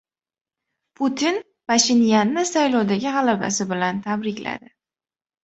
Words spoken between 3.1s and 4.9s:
g‘alabasi bilan tabrikladi